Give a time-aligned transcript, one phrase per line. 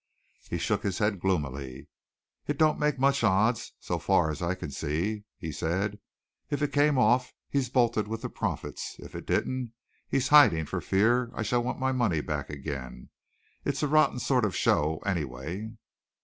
[0.49, 1.87] He shook his head gloomily.
[2.47, 5.99] "It don't make much odds, so far as I can see," he said.
[6.49, 8.95] "If it came off, he's bolted with the profits.
[8.97, 9.73] If it didn't,
[10.09, 13.09] he's hiding for fear I shall want my money back again.
[13.63, 15.69] It's a rotten sort of show, anyway."